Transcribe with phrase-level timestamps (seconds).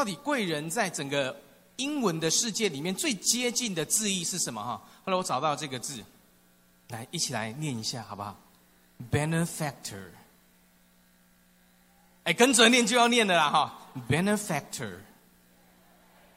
[0.00, 1.38] 到底贵人在整个
[1.76, 4.64] 英文的世界里面最接近的字义是什么？
[4.64, 6.02] 哈，后来我找到这个字，
[6.88, 8.34] 来一起来念一下，好不好
[9.12, 10.06] ？Benefactor。
[12.24, 13.78] 哎，跟着念就要念的啦，哈
[14.08, 15.00] ，Benefactor。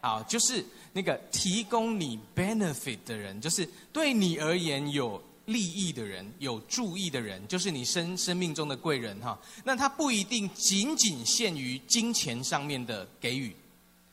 [0.01, 9.37] 好，就是那个提供你 benefit 的人，就是对你而言有利益的人，有注意的人，就是你生生命中的贵人哈。
[9.65, 13.53] 那他不一定仅仅限于金钱上面的给予。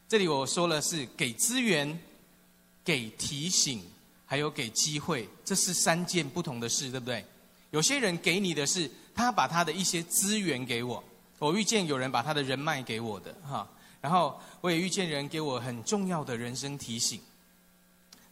[0.09, 1.97] 这里我说了是给资源、
[2.85, 3.81] 给提醒，
[4.27, 7.25] 还有给机会，这是三件不同的事，对不对？
[7.71, 11.03] 有些人给你的是他把他的一些资源给我，
[11.39, 13.69] 我遇见有人把他的人脉给我的哈，
[14.01, 17.21] 然后我也遇见人给我很重要的人生提醒。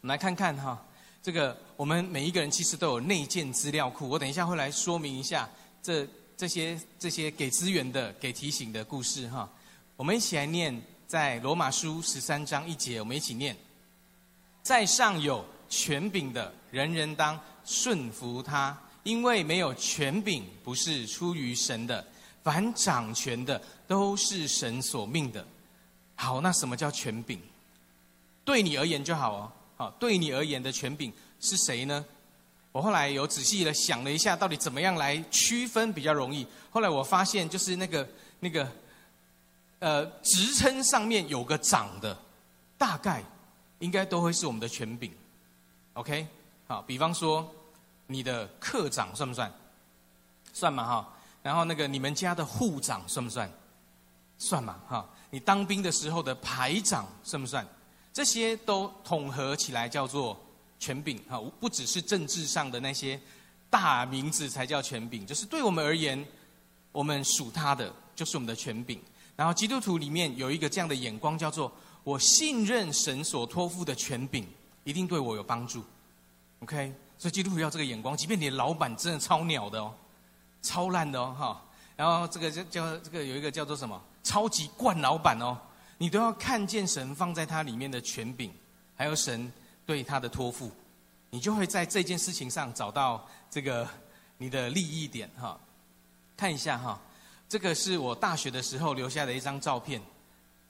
[0.00, 0.84] 我们来看看哈。
[1.22, 5.48] 这个我们每一个人其实都有内建资料库，我等一下会来说明一下
[5.82, 9.48] 这这些这些给资源的、给提醒的故事哈。
[9.96, 13.56] 我们一起来念，在罗马书十三章一节，我们一起念：
[14.62, 22.06] 在上有权柄的，人人当顺服他，因为没有权柄不是出于神的，
[22.44, 25.46] 凡掌权的都是神所命的。
[26.14, 27.40] 好，那什么叫权柄？
[28.44, 29.52] 对你而言就好哦。
[29.78, 32.04] 好，对你而言的权柄是谁呢？
[32.72, 36.44] 我后来有仔细的想了一下，到底怎么样来区分比较容易。
[36.70, 38.06] 后来我发现，就是那个
[38.40, 38.70] 那个，
[39.78, 42.18] 呃，职称上面有个长的，
[42.76, 43.22] 大概
[43.78, 45.12] 应该都会是我们的权柄。
[45.92, 46.26] OK，
[46.66, 47.48] 好，比方说
[48.08, 49.52] 你的课长算不算？
[50.52, 51.14] 算嘛哈。
[51.40, 53.48] 然后那个你们家的户长算不算？
[54.38, 55.08] 算嘛哈。
[55.30, 57.64] 你当兵的时候的排长算不算？
[58.18, 60.36] 这些都统合起来叫做
[60.80, 63.16] 权柄哈，不只是政治上的那些
[63.70, 66.26] 大名字才叫权柄，就是对我们而言，
[66.90, 69.00] 我们属他的就是我们的权柄。
[69.36, 74.44] 然后基督徒里面有一个这样的眼光，叫做我信任神所托付的权柄，
[74.82, 75.84] 一定对我有帮助。
[76.64, 79.94] OK，所以基督徒要这个眼光，即便你的老板真的超鸟的哦，
[80.60, 81.64] 超烂的哦哈，
[81.94, 85.56] 然后这个叫叫这个有一个叫做什么超级惯老板哦。
[86.00, 88.52] 你都要看见神放在他里面的权柄，
[88.96, 89.52] 还有神
[89.84, 90.70] 对他的托付，
[91.30, 93.86] 你就会在这件事情上找到这个
[94.36, 95.58] 你的利益点哈。
[96.36, 97.00] 看一下哈，
[97.48, 100.00] 这个是我大学的时候留下的一张照片，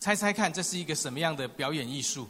[0.00, 2.27] 猜猜看这是一个什么样的表演艺术？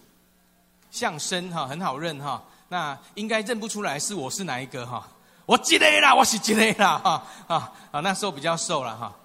[0.90, 2.42] 相声哈，很好认哈。
[2.68, 5.08] 那应该认不出来是我是哪一个哈？
[5.46, 9.16] 我记得啦，我是记得啦哈啊啊，那时候比较瘦了哈，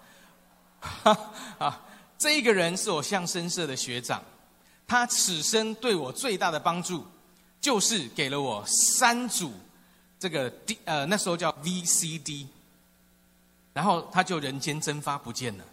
[0.80, 1.18] 哈
[1.58, 1.82] 啊。
[2.18, 4.24] 这一个人是我相声社的学长，
[4.88, 7.06] 他此生对我最大的帮助，
[7.60, 9.52] 就是给了我三组
[10.18, 12.48] 这个 D 呃那时候叫 VCD，
[13.74, 15.66] 然后他就人间蒸发不见了，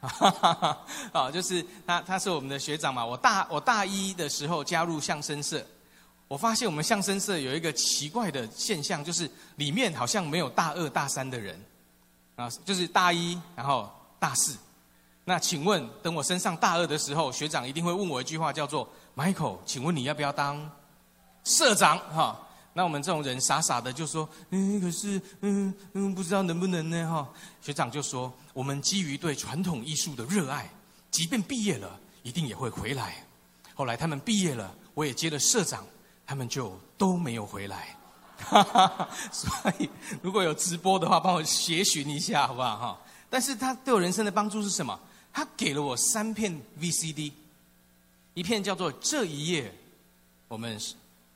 [0.00, 5.64] 哈哈哈，啊，就是他他是我们的学长嘛，我大我大一的时候加入相声社，
[6.26, 11.60] 我发现我们相声社有一个奇怪的现象，就是里面好像没有大二大三的人，
[12.34, 13.88] 啊，就是大一然后
[14.18, 14.56] 大四。
[15.24, 20.68] 那请问，等我升上大二的时候，学长一定会问我一句话，叫做 “Michael，请问你要不要当
[21.44, 22.36] 社长？”哈，
[22.72, 27.28] 那我们这种人傻傻的就说：“嗯，可是，嗯嗯，不知道能不能呢？”哈，
[27.60, 30.68] 学长就说：“我们基于对传统艺术的热爱，
[31.12, 33.24] 即便毕业了，一定也会回来。”
[33.74, 35.86] 后来他们毕业了，我也接了社长，
[36.26, 37.96] 他们就都没有回来。
[38.38, 39.88] 哈哈哈，所以
[40.20, 42.76] 如果有直播的话，帮我协寻一下，好不好？
[42.76, 43.00] 哈，
[43.30, 44.98] 但是他对我人生的帮助是什么？
[45.32, 47.32] 他给了我三片 VCD，
[48.34, 49.72] 一片叫做《这一夜
[50.48, 50.78] 我们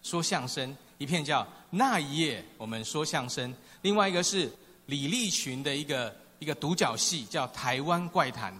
[0.02, 3.50] 说相声》，一片叫《那一夜我们说相声》，
[3.82, 4.52] 另外一个是
[4.86, 8.52] 李立群的一个一个独角戏叫《台湾怪谈》。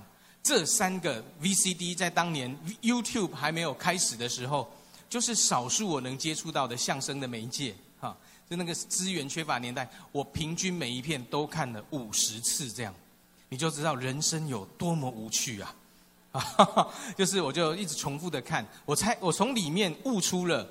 [0.43, 4.73] 这三个 VCD 在当年 YouTube 还没有开始的时候，
[5.11, 7.75] 就是少数我能接触到的相声的媒介。
[7.99, 8.17] 哈，
[8.49, 12.95] 就那个资源缺乏年代，我平均每一片都看了五十次这样。
[13.49, 15.75] 你就知道人生有多么无趣啊！
[16.33, 20.69] 啊， 就是我就一直重复的看，我猜我从里面悟出了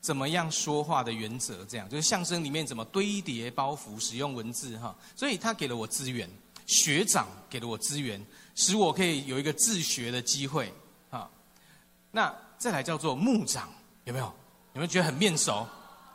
[0.00, 4.94] 怎么样说话的原则，这样就是相声里面怎么堆叠包袱、使用文字哈。
[5.16, 6.30] 所以他给了我资源，
[6.66, 10.72] 学长给了我资源，使我可以有一个自学的机会
[11.10, 11.28] 啊。
[12.12, 13.68] 那再来叫做牧长，
[14.04, 14.26] 有没有？
[14.74, 15.66] 有没有觉得很面熟？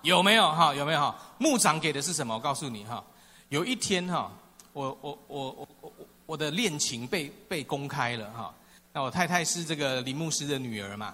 [0.04, 0.74] 有没有哈？
[0.76, 1.16] 有没有哈？
[1.40, 2.36] 牧长给的是什么？
[2.36, 3.04] 我告诉你哈，
[3.50, 4.32] 有一天哈。
[4.74, 5.94] 我我我我我
[6.26, 8.54] 我的恋情被被公开了哈，
[8.92, 11.14] 那我太太是这个林牧师的女儿嘛，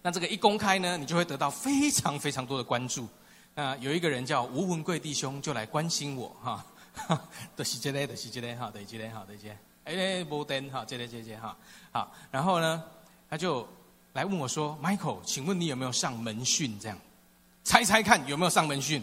[0.00, 3.08] 那这个一公开呢，你就会得到非常非常多的关注。
[3.54, 6.64] 那有一个人叫吴文贵弟兄就来关心我哈，
[7.56, 9.48] 的是这类的是这类哈，对这类哈，对这，
[9.84, 11.56] 哎，摩登哈，这类这些哈，
[11.90, 12.82] 好，然后呢，
[13.28, 13.68] 他就
[14.12, 16.78] 来问我说：“Michael，请问你有没有上门训？
[16.78, 16.98] 这样，
[17.64, 19.02] 猜猜看有没有上门训？”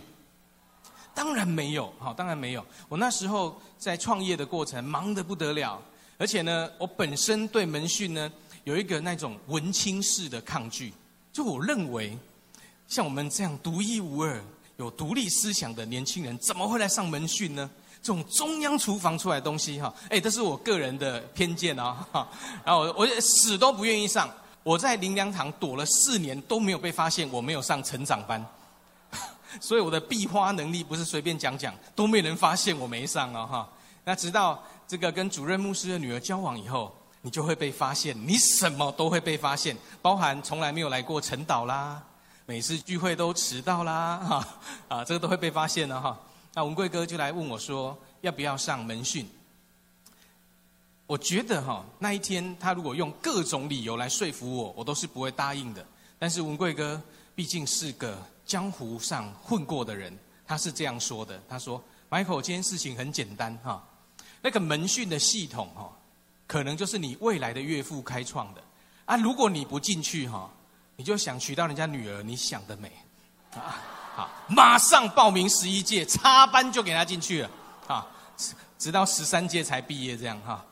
[1.19, 2.65] 当然没有，好，当然没有。
[2.87, 5.77] 我那时候在创业的过程，忙得不得了，
[6.17, 8.31] 而且呢，我本身对门训呢
[8.63, 10.93] 有一个那种文青式的抗拒，
[11.33, 12.17] 就我认为，
[12.87, 14.41] 像我们这样独一无二、
[14.77, 17.69] 有独立思想的年轻人，怎么会来上门训呢？
[18.01, 22.25] 这种中央厨房出来的东西，哈，哎，这是我个人的偏见啊，哈。
[22.63, 24.33] 然后我我死都不愿意上。
[24.63, 28.41] 我在灵粮堂躲了四年，都没有被发现我没有上成长班。
[29.59, 33.69] 所以我的壁花能力不是随便讲讲，都没人发现我没上啊哈。
[34.05, 42.01] 那直到这个跟主任牧师的女儿交往以后，你就会被发现，你什么都会被发现，包含从来没有来过晨岛啦，
[42.45, 44.47] 每次聚会都迟到啦哈
[44.87, 46.17] 啊，这个都会被发现的哈。
[46.53, 49.27] 那文贵哥就来问我说，要不要上门训？
[51.05, 55.85] 我觉得哈那一天他如果用各种理由来说服我，我都是不会答应的。
[56.17, 57.01] 但是文贵哥
[57.35, 58.17] 毕竟是个。
[58.49, 60.11] 江湖上混过的人，
[60.47, 61.79] 他是这样说的：“他说
[62.09, 63.87] ，Michael，这件事情很简单哈，
[64.41, 65.95] 那个门训的系统哈，
[66.47, 68.63] 可能就是你未来的岳父开创的
[69.05, 69.15] 啊。
[69.17, 70.49] 如果你不进去哈，
[70.95, 72.91] 你就想娶到人家女儿，你想得美
[73.53, 73.77] 啊！
[74.15, 77.51] 好，马上报名十一届，插班就给他进去了
[77.85, 78.07] 啊，
[78.79, 80.65] 直到十三届才毕业这样哈。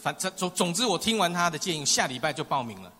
[0.00, 2.92] 反正总总之，我听完他的建议，下礼拜就报名了。”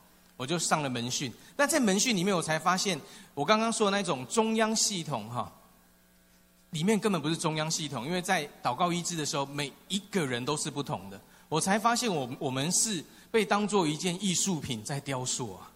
[0.44, 3.00] 我就上了门训，那在门训里面，我才发现
[3.32, 5.50] 我刚刚说的那种中央系统哈，
[6.73, 11.19] 里面根本不是中央系统，因为在祷告医治的时候，每一个人都是不同的。
[11.49, 15.73] 我才发现我我们是被当做一件艺术品在雕塑啊！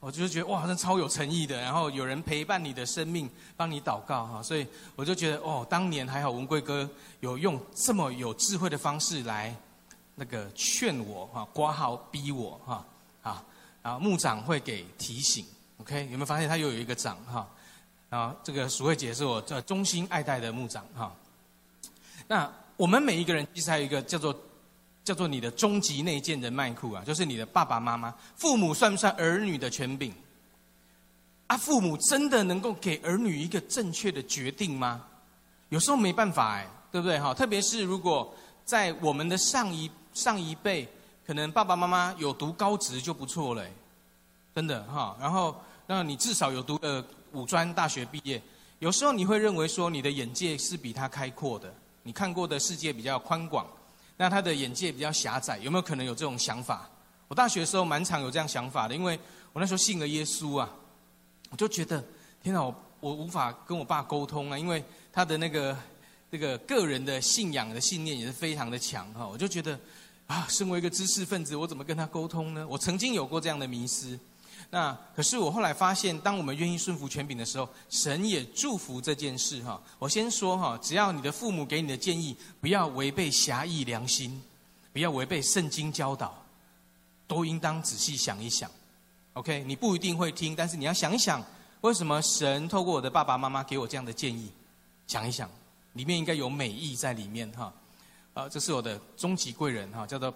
[0.00, 1.60] 我就觉得哇，那超有诚意的。
[1.60, 4.66] 然后有人陪伴你的生命，帮你祷告哈，所以
[4.96, 6.90] 我就觉得哦，当年还好文贵哥
[7.20, 9.54] 有用这么有智慧的方式来
[10.16, 12.84] 那个劝我哈，挂号逼我哈
[13.22, 13.44] 啊。
[13.82, 15.46] 啊，牧长会给提醒
[15.80, 16.02] ，OK？
[16.06, 17.48] 有没有发现他又有一个长哈？
[18.10, 21.14] 啊，这个淑慧姐是我这衷心爱戴的牧长哈。
[22.26, 24.36] 那我们每一个人其实还有一个叫做
[25.04, 30.12] 叫做你的终极内建人脉库啊，就是你的爸爸妈妈、父母算不算儿女的权柄？
[31.46, 35.06] 啊，父母真的能够给儿女一个正确的决定吗？
[35.68, 37.32] 有时候没办法哎，对不对哈？
[37.32, 38.34] 特别是如果
[38.64, 40.86] 在我们的上一上一辈。
[41.28, 43.62] 可能爸爸妈妈有读高职就不错了，
[44.54, 45.14] 真的哈。
[45.20, 45.54] 然后，
[45.86, 48.42] 那你至少有读呃五专大学毕业。
[48.78, 51.70] 有时候你会认为说你的眼界是比他开阔的，
[52.02, 53.66] 你看过的世界比较宽广，
[54.16, 55.58] 那他的眼界比较狭窄。
[55.58, 56.88] 有没有可能有这种想法？
[57.28, 59.20] 我大学的时候蛮常有这样想法的，因为
[59.52, 60.70] 我那时候信了耶稣啊，
[61.50, 62.02] 我就觉得
[62.42, 64.82] 天哪，我我无法跟我爸沟通啊，因为
[65.12, 65.76] 他的那个
[66.32, 69.78] 这个个人的信仰的信念也是非常的强哈，我就觉得。
[70.28, 72.66] 啊，身为一个知识分子，我怎么跟他沟通呢？
[72.68, 74.18] 我曾经有过这样的迷思，
[74.68, 79.82] 那可是我后来发现，当我们愿意顺服权柄的时候，神也祝福这件事哈。
[79.98, 84.42] 我先说哈，只要你的父母给你的建议，不要违背侠义良心，
[84.92, 86.44] 不要违背圣经教导，
[87.26, 88.70] 都应当仔细想一想。
[89.32, 91.42] OK，你不一定会听，但是你要想一想，
[91.80, 94.52] 为什么神透过我的爸爸妈妈给我这样的建议？
[95.06, 95.48] 想一想，
[95.94, 97.72] 里面应该有美意在里面哈。
[98.38, 100.32] 啊，这是我的终极贵人哈，叫做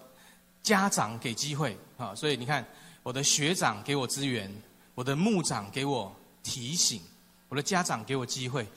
[0.61, 2.67] 家长给机会啊，所以你看，
[3.01, 4.53] 我的学长给我资源，
[4.93, 7.01] 我的牧长给我提醒，
[7.47, 8.67] 我的家长给我机会，